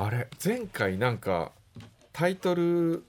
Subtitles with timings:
[0.00, 1.50] あれ前回なんか
[2.12, 3.04] タイトル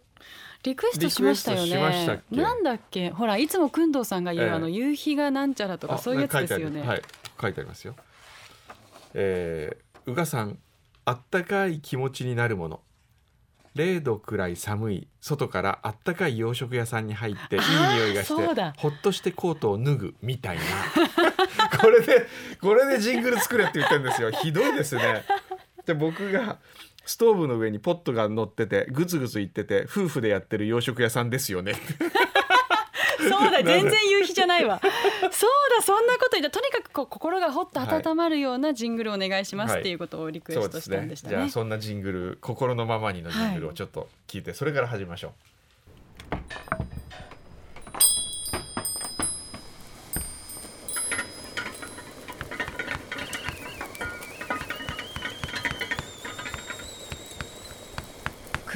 [0.64, 2.22] リクエストしましたよね。
[2.30, 2.36] け？
[2.36, 4.54] なんだっけ、ほらいつも工藤さんが言う、ええ。
[4.54, 6.80] あの夕日がなんちゃらとかあそういうやつですよね。
[6.80, 7.02] 書いてあるはい
[7.42, 7.96] 書いてありますよ。
[9.14, 10.58] えー、宇賀さん
[11.06, 12.82] あったかい気持ちになるもの。
[13.76, 17.62] 0度くらい寒い外からあったかい洋食屋さんに入っていい
[17.96, 20.64] 匂いがしてほっとしてコートを脱ぐみたいな。
[21.80, 22.28] これで
[22.60, 24.32] これでジングル作れって言ってるんですよ。
[24.32, 25.24] ひどいですね
[25.90, 26.58] で僕が
[27.04, 31.74] ストーブの上にポットが乗っててグツグツ言ってて夫婦でやってる洋食屋さんですよね。
[33.20, 34.80] そうだ全然夕日じゃないわ。
[34.80, 36.52] そうだそんなこと言った。
[36.52, 39.80] とにかくこう心がほっと温まるようなジングルお願いしますはい。
[39.82, 41.36] っていうことをリクエストしたんでしたね。
[41.36, 43.74] じゃあそんなジングル心のままにのジングルはい。
[43.74, 45.34] をちょっと聞いて、それから始めましょく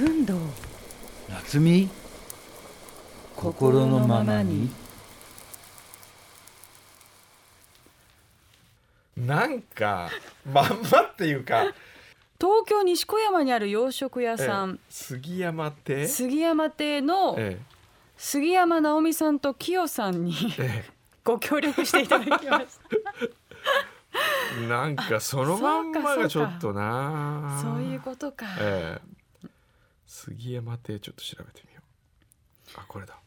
[0.02, 0.40] んどう
[1.30, 1.88] 夏美
[3.36, 4.70] 心のままに。
[9.18, 10.10] うなんか
[10.52, 11.66] まんまっていうか。
[12.40, 14.72] 東京西小山にある洋食屋さええ。
[14.74, 16.07] ん、杉山亭？
[16.07, 17.60] 杉山亭のえ
[18.18, 20.91] 杉山直美さんと清さんにええ。
[21.24, 22.98] ご協力していただきました。
[24.62, 27.60] えなんかそのまんまがちょっとな。
[27.62, 28.46] そういうことか。
[28.60, 29.23] ええ
[30.16, 32.80] 杉山亭ちょっと調べてみよう。
[32.80, 33.18] あこれだ。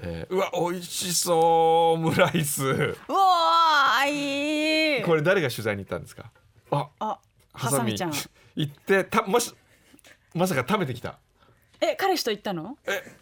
[0.00, 1.36] えーうわ美味しそう。
[1.94, 2.62] オムライス。
[2.66, 5.02] うわーいい。
[5.02, 6.30] これ誰が取材に行ったんですか？
[6.70, 7.18] ああ、
[7.54, 8.12] ハサミちゃん。
[8.54, 9.54] 行ってたもし
[10.34, 11.18] まさか食べてきた？
[11.80, 12.76] え、彼氏と行ったの？
[12.84, 13.16] え。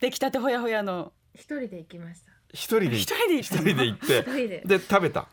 [0.00, 1.14] 出来たてほやほやの。
[1.34, 2.32] 一人で行きました。
[2.52, 4.18] 一人で一人で行った一の人で行って。
[4.18, 4.62] 一人で。
[4.66, 5.28] で食べた、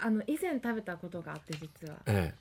[0.00, 1.96] あの以前食べたことがあって実は。
[2.06, 2.34] えはいえ、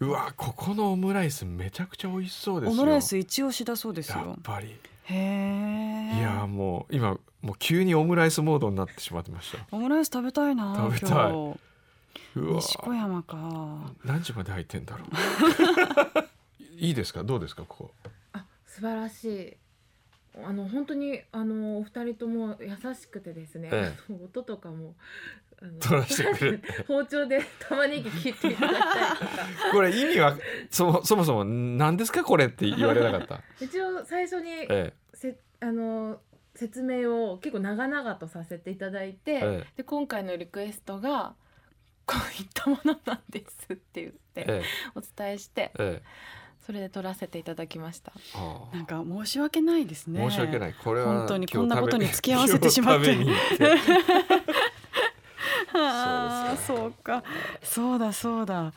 [0.00, 2.82] うわここのオムライスめちゃくちゃ美味しそうですよ。
[2.82, 4.42] オムライス一押しだそうですやよっ。
[4.42, 4.68] ぱり。
[5.04, 6.18] へえ。
[6.18, 9.58] いやもう今もう急にオムライスモードになってしまってました。
[9.70, 10.74] オムライス食べたいな。
[10.74, 11.32] 食べたい。
[11.32, 12.60] うわ。
[12.60, 13.92] 西小山か。
[14.04, 15.08] 何時まで入ってんだろう。
[16.82, 17.22] いいですか？
[17.22, 17.64] どうですか？
[17.68, 17.90] ここ。
[18.32, 19.56] あ素晴らしい。
[20.42, 23.92] あの本当にあのお二人とも優しくてですね、え。
[24.08, 24.94] あの音とかも
[25.80, 26.58] 取らせてくれ。
[26.58, 29.46] て 包丁で玉ねぎ切っていただいたりとか。
[29.72, 30.36] これ意味は
[30.70, 33.42] そもそもそも何ですかこれって言われなかった。
[33.64, 36.20] 一応最初にえせあの
[36.54, 39.66] 説明を結構長々とさせていただいて、ええ。
[39.76, 41.34] で今回のリクエストが
[42.06, 44.62] こういったものなんですって言ってええ。
[44.94, 46.02] お伝えしてええ。
[46.64, 48.12] それで撮らせていただきました。
[48.72, 50.20] なんか申し訳ないですね。
[50.30, 50.74] 申し訳ない。
[50.74, 53.16] これは本当にこんなことに付き合わせてしまって
[55.74, 57.22] ああそうか。
[57.62, 58.72] そうだそうだ。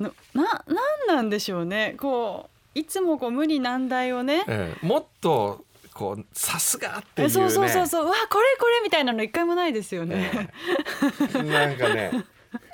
[0.00, 1.94] のななんなんでしょうね。
[1.98, 4.44] こういつもこう無理難題をね。
[4.48, 7.34] ええもっとこうさすがっていうね。
[7.34, 8.06] そうそうそうそう。
[8.06, 11.42] うわこれこれみたいなの一回もないですよね、ええ。
[11.42, 12.24] なんかね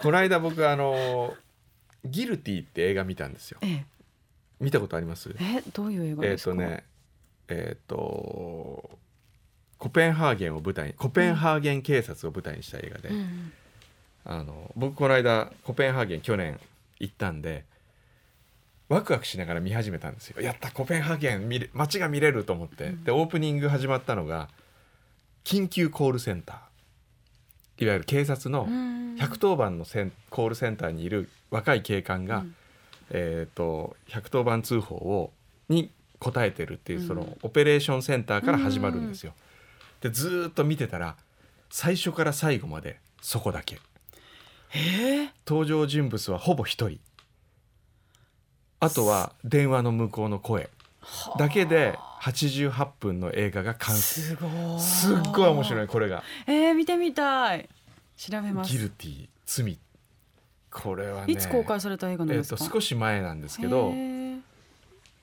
[0.00, 1.34] この間僕あの
[2.04, 3.58] 「ギルティ」って映画見たんですよ。
[3.62, 3.84] え
[4.60, 5.30] 見たことあります？
[5.40, 6.84] ええどういう映画えっ、ですか、とね
[7.48, 8.98] えっ、と
[9.78, 13.52] コペンハーゲンを舞台にコペンハーゲン警察を舞台にした映画で、うん。
[14.24, 16.58] あの僕この間コペンハーゲン去年
[16.98, 17.64] 行ったんで
[18.88, 20.40] ワクワクしながら見始めたんですよ。
[20.40, 24.48] やったコペンハーゲン見れ街が見れると思って、でオープニング始まったのが
[25.44, 27.84] 緊急コールセンター。
[27.84, 28.98] いわゆる警察のうん。
[29.18, 32.54] 110番のセンコールセンターにいる若い警官が、うん。
[33.10, 35.32] えー、と110番通報を
[35.68, 37.36] に答えてるっていうその、うん。
[37.42, 39.34] オペレーションセンターから始まるんですよ。
[40.00, 41.16] でずーっと見てたら
[41.70, 43.80] 最初から最後までそこだけ。
[44.74, 45.30] ええ。
[45.46, 47.00] 登場人物はほぼ一人。
[48.80, 50.70] あとは電話の向こうの声。
[51.38, 54.20] だけで88分の映画が完成。
[54.20, 54.80] すごい。
[54.80, 56.22] すっごい面白いこれが。
[56.46, 57.68] えー、見てみたい。
[58.16, 58.72] 調べます。
[58.72, 59.78] ギルティ罪。
[60.70, 63.92] これはねいつ公開された映画なんえー、ですか、と少し前なんですけど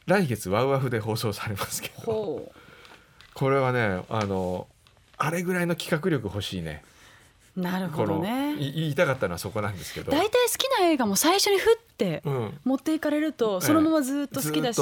[0.07, 2.01] 来月ワウワフで放送されますけど。
[2.01, 2.51] ほ
[3.35, 4.67] これはねあの
[5.17, 6.83] あれぐらいの企画力欲しいね。
[7.55, 8.55] うなるほどね。
[8.55, 10.11] い言いたかったのはそこなんですけど。
[10.11, 12.59] 大体好きな映画も最初にふってうん。
[12.63, 13.67] 持っていかれるとええ。
[13.67, 14.81] そのままずっと好きだし、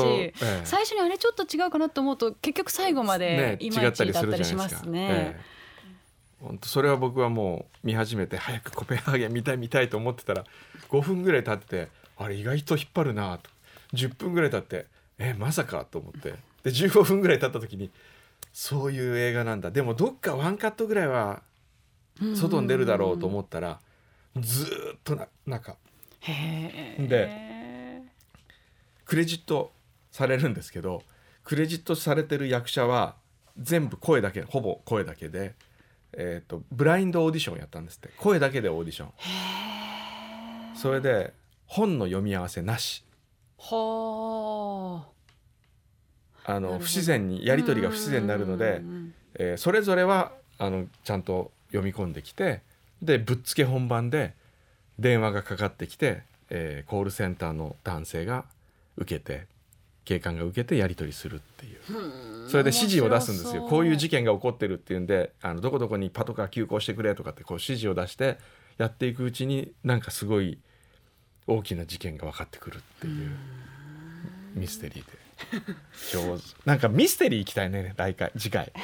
[0.63, 5.07] 最初にあれちょっと違うかなと思うと結局最後までねいまいちだったりしますね。
[5.09, 5.41] ええ。
[6.41, 10.43] 本当それは僕はもう見始めて早くコペンハーゲン見たい見たいと思ってたら
[10.89, 13.49] 5分ぐらい経ってあれ意外と引っ張るなと。
[13.93, 14.87] 10分ぐらい経って
[15.19, 16.33] えまさかと思って。
[16.63, 17.91] で15分ぐらい経った時に
[18.53, 19.71] そういう映画なんだ。
[19.71, 21.41] でもどっかワンカットぐらいは
[22.35, 23.79] 外に出るだろうと思ったら
[24.39, 25.75] ずーっとな中。
[26.21, 27.07] へえ。
[27.07, 28.03] で
[29.05, 29.71] クレジット
[30.11, 31.01] されるんですけど
[31.43, 33.15] クレジットされてる役者は
[33.59, 35.55] 全部声だけほぼ声だけで、
[36.13, 38.09] えー、とブラインドオーディションやったんですって。
[38.17, 39.11] 声だけでオーディション。
[40.75, 41.33] それで
[41.65, 43.03] 本の読み合わせなし。
[43.57, 43.69] は
[46.45, 48.81] あの不自然にやり取りが不自然になるので、
[49.35, 52.61] えーそれぞれはあのちゃんと読み込んできて
[53.01, 54.33] でぶっつけ本番で
[54.99, 58.45] 電話がかかってきて、えーコールセンターの男性が
[58.97, 59.47] 受けて
[60.05, 61.79] 警官が受けてやり取りするっていう。
[61.97, 63.65] うんそれで指示を出すんですよ。
[63.67, 68.37] こういう事件が起こってるっていうんであのどこどこにパトカー急行してくれとかってこう指示を出して
[68.77, 70.59] やっていくうちになんかすごい
[71.47, 73.31] 大きな事件が分かってくるっていう
[74.55, 75.22] ミステリーで
[76.11, 76.43] 上手。
[76.65, 78.71] なんかミステリー行きたいね来回次回。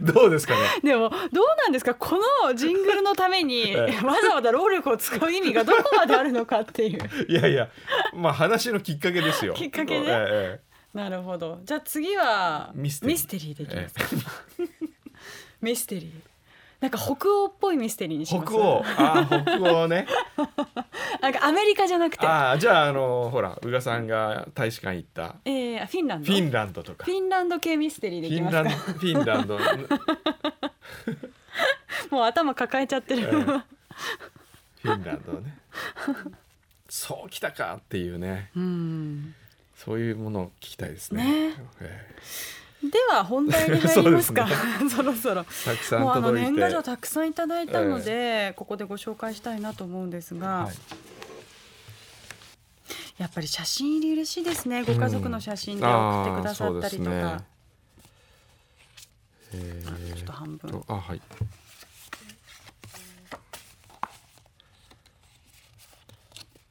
[0.00, 0.60] どうですかね？
[0.82, 1.94] でもどうなんですか？
[1.94, 4.04] このジングルのために ええ。
[4.06, 7.00] わざわざ労力を使う意味がどこまであるのかっていう。
[7.28, 7.68] いやいや
[8.14, 9.52] まあ話のきっかけですよ。
[9.54, 10.06] きっかけね？
[10.08, 11.60] ええなるほど。
[11.64, 13.54] じゃあ次はミステリー。
[13.54, 14.04] でいきえますか、
[14.60, 14.64] え。
[15.60, 16.12] ミステリー
[16.84, 18.46] なんか北欧っぽいミステリーにします。
[18.46, 18.82] 北欧。
[18.84, 20.06] あー北欧ね。
[21.22, 22.26] なんかアメリカじゃなくて。
[22.26, 25.36] ああじゃああのほら宇賀さんが大使館行った。
[25.46, 26.30] えー、あフィンランド。
[26.30, 27.06] フィンランドとか。
[27.06, 28.68] フィンランド系ミステリーでいきますか？
[28.68, 29.56] フィンランド
[32.10, 33.28] もう頭抱えちゃってる、ええ。
[33.30, 35.56] フィンランドね。
[36.90, 38.50] そうきたかっていうね。
[38.54, 39.34] うん。
[39.74, 41.48] そういうものを聞きたいですね。
[41.48, 41.54] ね。
[41.80, 42.06] え
[42.90, 44.46] では本題に入りますか。
[44.80, 45.40] そう そろそろ。
[45.42, 46.50] えたくさんもうあの届いて。
[46.50, 50.74] 年賀状たくさんいただいたので、ここでご紹介したいなと思うんですが、はい。
[53.18, 54.82] やっぱり写真入り嬉しいですね。
[54.82, 57.54] ご家族の写真で送ってくださったりとか、うですね。
[59.52, 60.84] えちょっと半分。
[60.88, 61.22] あはい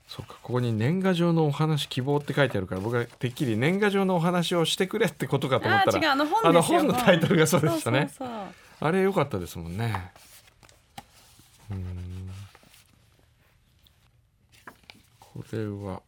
[0.07, 8.11] そうかここに年賀状のお話希望って書いてあるから僕はてっきり年賀状のお話をしてくれってことかと思ったらあー違うあの本あの本のタイトルがそうでしたね。
[8.81, 10.11] あれ良かったですもんね。
[11.71, 12.29] うーん。
[15.21, 16.01] これは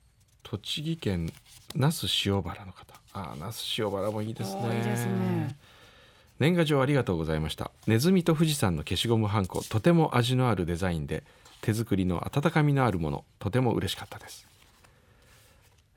[0.44, 1.32] 栃木県
[1.74, 2.94] 那須塩原の方。
[3.14, 4.62] ああ那須塩原もいいですね。
[4.78, 5.56] いいですね。
[6.40, 7.72] 年賀状ありがとうございました。
[7.88, 9.64] ネズミと富士山の消しゴムはんこ。
[9.64, 11.24] とても味のあるデザインで
[11.66, 14.48] 手作りの温かみのあるものとても嬉しかったです、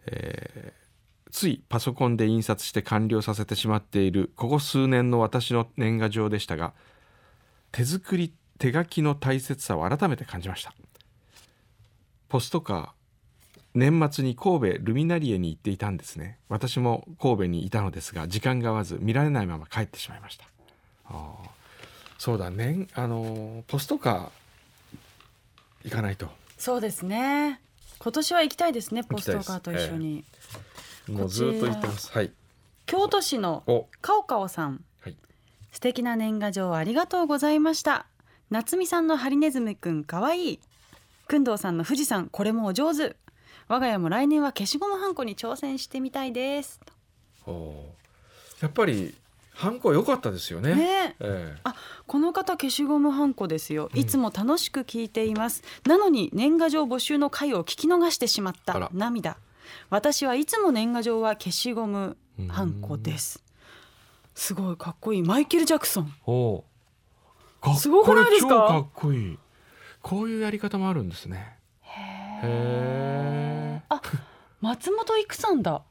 [0.06, 0.88] えー
[1.31, 6.73] ついパソコンで印刷して完了させてしまっているここ数年の私の年賀状でしたが
[7.70, 10.73] 手作り手書きの大切さを改めて感じました。
[12.31, 16.38] ポストカー年末に神戸ルミナリエに行っていたんですね。
[16.49, 20.47] 私も神戸にいたのですが時間が合わず見られないまま帰ってしまいました。
[21.11, 21.35] あ
[22.19, 22.88] そうだね。
[22.94, 24.29] あのポストカー
[25.84, 26.28] 行かないと。
[26.56, 27.60] そうですね。
[27.98, 30.25] 今年は行きたいですねポストカーと一緒に、
[31.08, 32.12] もうずっと言ってます。
[32.12, 32.32] はい。
[32.86, 33.86] 京都市のお。
[34.00, 34.84] カオカオさん。
[35.00, 35.16] はい。
[35.72, 38.06] 素敵な年賀状ありがとうございました。
[38.50, 40.54] 夏美さんのハリネズミくんかわい。
[40.54, 40.60] い
[41.26, 43.16] くんどうさんの富士山これもお上手。
[43.69, 46.81] 我が家も来年は消しゴムはんこに挑戦してみたいです。
[48.62, 49.14] やっぱり
[49.58, 50.72] ハンコ良かったですよね。
[50.76, 51.16] ね。
[51.19, 51.60] ええ。
[51.64, 51.75] あ
[52.06, 53.90] この方消しゴムはんこですよ。
[53.93, 58.88] いつも楽しく聞いています、なのに年賀状募集の回を聞き逃してしまった。
[58.93, 59.37] 涙。
[59.90, 63.43] 私はいつも年賀状は消しゴムはんこです。
[64.36, 65.22] すごいかっこいい。
[65.24, 66.15] マイケル・ジャクソン。
[66.24, 66.62] お
[67.77, 68.48] すごくないですか？
[68.48, 69.38] かっこいい。
[70.00, 71.58] こういうやり方もあるんですね。
[71.82, 74.00] へえあ
[74.60, 75.82] 松本育さんだ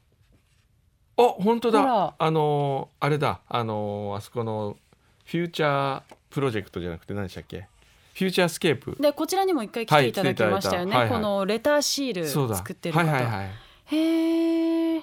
[1.18, 2.14] あ本当だ。
[2.18, 3.40] あのーあれだ。
[3.48, 4.76] あのーあそこの
[5.24, 7.66] フューチャープロジェクトじゃなくて何でしたっけ？
[8.14, 8.96] フューチャースケープ。
[9.00, 13.50] でこちらにも一回来ていただきましたよね、はいはいはいこのレターシール作ってる方、はいはいはい
[13.96, 15.02] へえ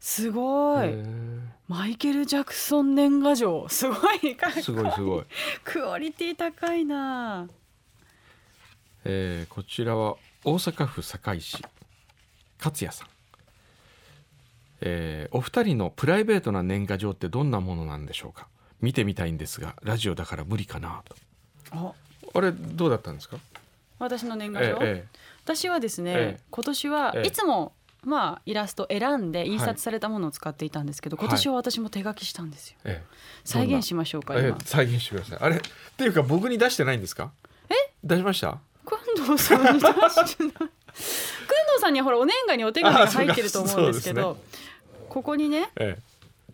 [0.00, 0.88] すごい。
[0.88, 1.04] へ
[1.68, 3.66] マイケル・ジャクソン年賀状。
[3.68, 4.36] すごい。
[4.36, 5.24] かっこいいーすごいすごい、
[5.64, 7.48] クオリティ高いな。
[9.04, 11.62] えーこちらは大阪府堺市。
[12.58, 13.08] 勝也さん、
[14.82, 18.48] えーお二人のプライベートな年賀状ってどんなものなんでしょうか？
[18.80, 21.16] 見てみたいんですがラジオだから無理かなと。
[21.72, 21.92] あ。
[22.34, 23.36] あれどうだったんですか？
[23.98, 26.40] 私の年賀状、ええ私はですね、ええ。
[26.50, 27.26] 今年はええ。
[27.28, 27.72] いつも
[28.04, 31.26] まあイラスト選んで印刷されたものを使っていたんですけど、はい。
[31.26, 32.76] 今年は私も手書きしたんですよ。
[32.84, 33.06] ええ。
[33.44, 34.48] 再現しましょうか今。
[34.48, 35.60] ええ再現してくださいあれっ
[35.96, 37.30] ていうか僕に出してないんですか？
[37.70, 37.74] え？
[38.02, 38.58] 出しました？
[38.84, 40.52] 工藤さんに出してない。
[40.52, 40.68] 工藤
[41.80, 44.36] さんにはほらお年賀にお手紙が入ってると思うんですけあど
[45.12, 45.98] ここにねえ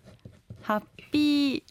[0.62, 1.62] 「ハッピー」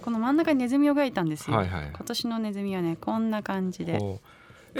[0.00, 1.88] この真ん中にネズミを描いたんですよ、はいはい。
[1.88, 3.94] 今年のネズミはねこんな感じで。
[3.94, 4.20] えお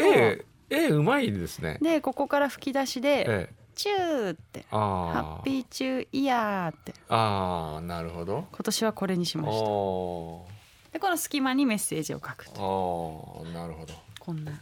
[0.01, 1.79] え絵うまいですね。
[1.83, 6.95] でここから吹き出しでええ「チュー」って「ハあッピーチューイヤー」って。
[7.11, 8.47] ああーなるほど。
[8.51, 9.65] 今年はこれにしました。
[9.65, 10.47] お
[10.91, 12.63] でこの隙間にメッセージを書くと。
[12.63, 13.93] おなるほど。
[14.21, 14.53] こんな。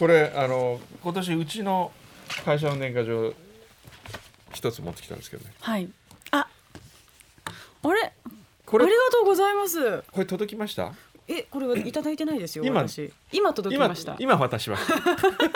[0.00, 1.92] これあの今年うちの
[2.44, 3.32] 会社の年賀状
[4.52, 5.52] 一つ持ってきたんですけどね。
[5.60, 5.88] はい。
[6.30, 6.46] あ
[7.82, 8.12] あれ？
[8.66, 8.84] これ？
[8.84, 10.02] ありがとうございます。
[10.12, 10.92] これ届きました？
[11.28, 13.12] えこれはいただいてないですよ今私。
[13.32, 14.16] 今届き今ました。
[14.18, 14.94] 今渡しました。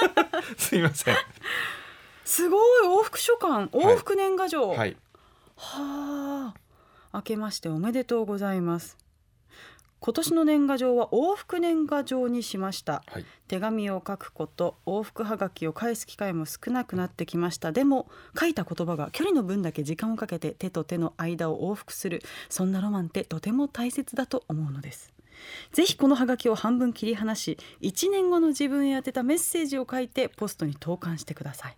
[0.58, 1.16] すいません。
[2.24, 4.68] すごい往復書簡往復年賀状。
[4.68, 4.96] はい。
[5.56, 6.54] はあ。
[7.14, 8.96] 明けましておめでとうございます
[10.04, 13.04] 今年の年賀状は往復年賀状にしました。
[13.06, 13.24] はい。
[13.46, 17.70] 手紙を書くこと往復はがきを返す機会も少なくなってきました。
[17.70, 25.12] でも書いた言葉が距離の分だけ時間をかけて手と手の間を往復するそんなロマンってとても大切だと思うのです。
[25.70, 31.76] ぜひこのハガキを半分切り離し1年後の自分へ宛てたメッセージを書いてポストに投函してください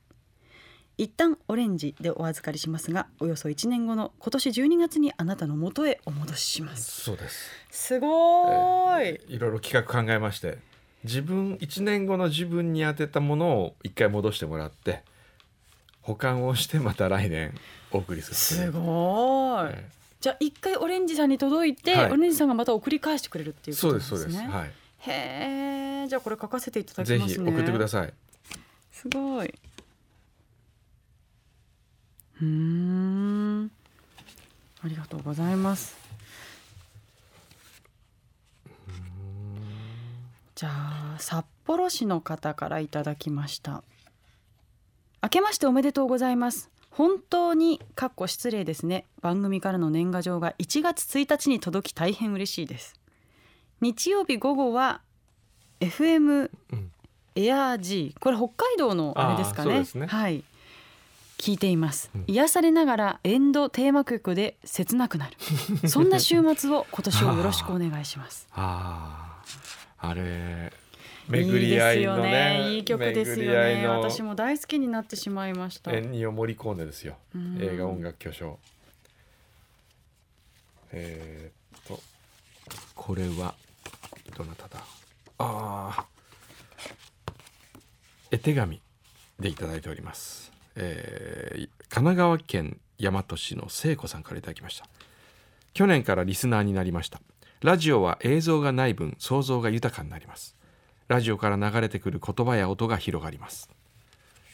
[0.97, 7.03] 一旦オレンジでお預かりしますがおよそ1年後の今年12月にあなたの元へお戻しします。
[7.03, 7.51] そうです。
[7.71, 10.59] すごーい、いろいろ企画考えまして
[11.03, 15.03] 自分1年後の自分に当てたものを一回戻してもらって
[16.03, 17.55] 保管をしてまた来年
[17.91, 22.11] お送りするすごーい、えじゃあ一回オレンジさんに届いて、はい。
[22.11, 24.49] オレンジさんがまた送り返してくれるっていうこそうとでそうです、なんです。
[24.49, 24.59] すね。
[24.59, 24.73] はい。
[25.01, 27.51] へえ、じゃあこれ書かせていただきぜますね。
[27.51, 27.89] ひ送ってくだ。
[27.89, 28.13] さい。
[28.91, 29.55] すごい。
[32.41, 33.71] うーん。
[34.83, 35.97] ありがとうございます。
[40.55, 43.83] じゃあ札幌市の方からいただきました。
[45.23, 46.71] 明けましておめでとうございます。
[46.91, 49.07] 本当にかっこ失礼ですね。
[49.21, 52.95] 番組からの年賀状が1月1日に届き大変嬉しいです。
[53.81, 55.01] 日曜日午後は
[55.81, 56.91] FM うん
[57.37, 60.45] エアー G これ北海道のあれですかねねはい
[61.39, 62.25] 聞いています、うん。
[62.27, 65.37] 癒されながらエンドテーマ曲で切なくなる。
[65.89, 68.49] そんな週末を今年をよろしくお願いします。
[68.55, 69.43] あ
[69.99, 70.73] ああれ
[71.29, 73.87] 巡り合いのねいい曲ですよね。
[73.87, 77.17] 私も大好きになってしまいましたエンニオ・モリコーネですよ。
[77.35, 77.59] うん。
[77.61, 78.59] 映画音楽巨匠。
[80.93, 82.01] えーっと
[82.95, 83.55] これは
[84.37, 84.79] どなただ？
[85.39, 86.07] ああ
[88.31, 88.81] 絵手紙
[89.41, 94.89] でいただいております、えー神奈川県大和市の聖子さんからいただきました。
[95.75, 97.21] 去年からリスナーになりました。
[97.61, 100.57] ラジオは映像がない分想像が豊かになります。
[101.07, 103.71] ラジオから流れてくる言葉や音が広がります。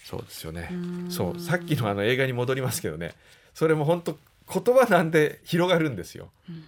[0.05, 0.69] そうですよね。
[0.71, 1.11] ん。
[1.11, 3.15] そうさっきのあの映画に戻りますけどね。
[3.55, 4.19] それも本当
[4.53, 6.65] 言葉なんで広がるんですよ、うん。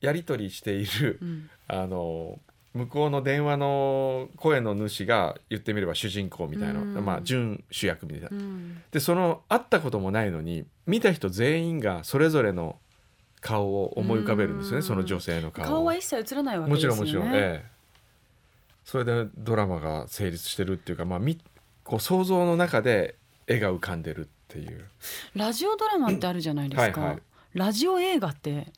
[0.00, 1.50] やり取りしているうん。
[1.68, 2.38] あの
[2.72, 6.94] 向こうの電話の声の主が言ってみれば主人公みたいな、うん。
[7.04, 8.82] まあ準主役みたいな、うん。
[8.92, 12.78] でその会ったこともないのに見た人全員がそれぞれの
[13.40, 14.82] 顔を思い浮かべるんですよね、うん。
[14.84, 15.68] その女性の顔を。
[15.68, 17.06] 顔は一切映らないわけもですよね。
[17.06, 17.64] ちろんもちろん、ええ、
[18.84, 21.38] それでドラマが成立してるっていうか、まあ、み
[21.82, 24.84] こう想像の中で絵が浮かんでるっていう。
[25.34, 27.22] ラジオドラマってあるじゃないですか、はいはい。
[27.54, 28.68] ラジオ映画って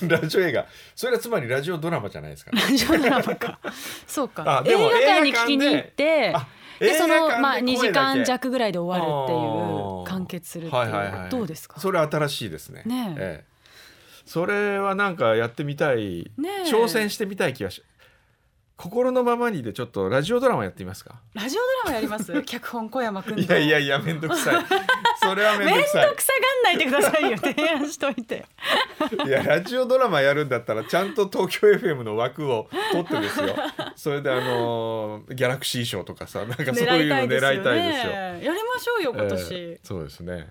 [0.08, 0.66] ラジオ映画。
[0.94, 3.58] それはつまりラジオドラマじゃないですか、ラジオドラマか。
[4.06, 4.62] そうか。
[4.66, 6.46] 映画館に聞きに行ってあ
[6.78, 11.28] でそのまあ2時間弱ぐらいで終わるっていあうー完結するっていう、はいはいはい。
[11.30, 12.82] どうですかそれ新しいですね。
[12.84, 13.20] ねえ。
[13.20, 13.52] ええ。
[14.26, 16.30] それはなんかやってみたい。
[16.38, 16.70] ねえ。
[16.70, 17.82] 挑戦してみたい気がし
[18.76, 21.20] 心のままにでちょっとラジオドラマやってみますか？
[21.34, 22.32] ラジオドラマやります？
[22.42, 24.64] 脚本小山くんいやいやいやめんどくさい。
[25.22, 26.14] それはめんめんどどくさい。
[26.16, 28.44] くさがんないでくださいよ提案しといて。
[29.26, 33.54] いやラジオドラマやるんだったらちゃんと東京 FM の枠を取ってですよ。
[33.94, 37.50] それであのーギャラクシー賞とかさなんかそういうの狙いたいですよ。
[37.50, 38.12] 狙いたいですよ。
[38.12, 38.44] ね。
[38.44, 40.48] やりましょうよ今年、ええそうですね。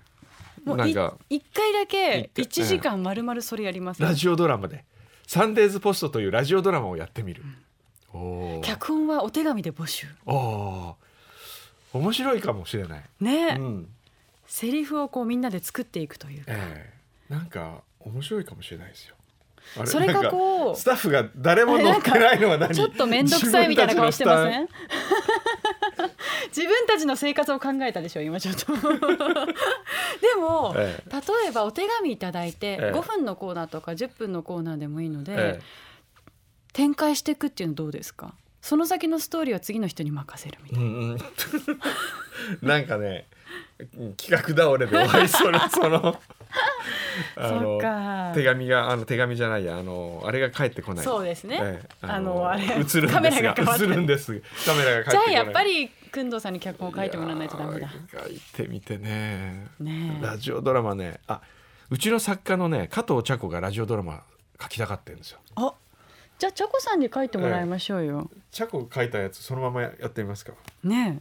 [0.64, 4.84] もういなんか一回だけ一回1時間まるまるそれやります、ラジオドラマで
[5.26, 7.42] 「サンデーズポスト」というラジオドラマをやってみる。
[7.42, 7.71] おー
[8.62, 10.06] 脚本はお手紙で募集。
[10.26, 10.94] おー。
[11.92, 13.02] 面白いかもしれない。
[13.20, 13.88] ね、うん。
[14.46, 16.92] セリフをこうみんなで作っていくというか、え
[17.30, 17.32] え。
[17.32, 19.14] なんか面白いかもしれないですよ。
[19.78, 22.74] あれそれかなんこうスタッフが誰も乗ってないのは何？
[22.74, 24.68] ちょっと面倒くさいみたいな顔してませんん
[26.48, 28.66] 自分たちの生活を考えたでしょ今ちょっと。
[28.76, 32.92] でも、え例えばお手紙いただいてええ。
[32.92, 35.62] 5分のコーナーとか10分のコーナーでもいいので、ええ
[36.72, 38.34] 展開していくっていうのどうですか？
[38.60, 41.18] その先のストーリーは次の人に任せるみたいうんうん、
[42.62, 43.26] なんかね
[44.16, 46.16] 企画倒れで終わりそうな その
[47.36, 48.32] あのか。
[48.34, 51.04] 手紙があの手紙じゃないやあのあれが返ってこない。
[51.04, 54.32] そうですね、ええあのあれ映るんですカメラが映るんです。
[54.64, 57.90] カメラが返ってじゃあやっぱり工藤さんに脚本を書いてもらわないとダメだ。
[58.12, 59.66] 書いてみてね。
[59.80, 60.24] ねえ。
[60.24, 61.40] ラジオドラマねあ
[61.90, 64.22] うちの作家のね加藤茶子がラジオドラマ
[64.60, 65.40] 書きたがってるんですよ。
[65.56, 65.74] あ
[66.38, 70.52] じゃあ茶子さんに書いてもらいましょうよ、茶子が書いたやつそのままやってみますか。
[70.82, 71.20] ね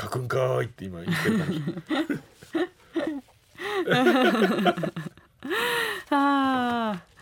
[0.00, 1.62] 書くんかーいって今言ってる感じ。
[3.86, 3.94] え
[6.10, 7.02] あ。
[7.08, 7.14] ー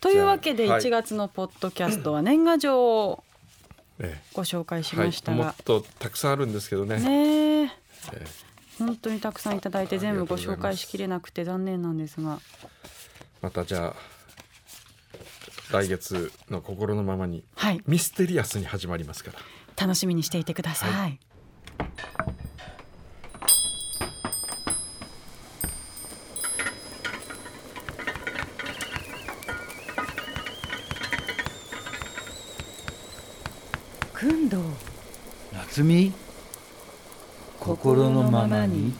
[0.00, 0.84] というわけでじゃあはい。
[0.84, 3.24] 1月のポッドキャストは年賀状を
[3.98, 5.50] えご紹介しえはいもましたが。
[5.50, 6.98] っ、とたくさんあるんですけどね。
[6.98, 7.64] ねえ。
[7.64, 7.70] え
[8.14, 8.26] え。
[8.78, 12.40] 本当にたくさんいただいて全部ご紹介しきれなくて残念なんですが。
[13.42, 14.19] またじゃあ
[15.72, 17.80] 来月の心のままにはい。
[17.86, 19.38] ミステリアスに始まりますから。
[19.80, 21.10] 楽しみにしていてください、は
[34.12, 34.62] くんどう
[35.54, 36.12] 夏美
[37.58, 38.92] 心のままに